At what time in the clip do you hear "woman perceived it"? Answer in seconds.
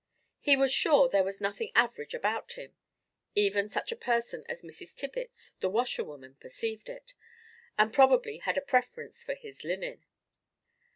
6.03-7.13